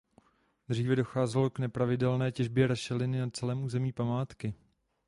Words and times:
Dříve 0.69 0.95
docházelo 0.95 1.49
k 1.49 1.59
nepravidelné 1.59 2.31
těžbě 2.31 2.67
rašeliny 2.67 3.19
na 3.19 3.29
celém 3.29 3.63
území 3.63 3.91
památky. 3.91 4.53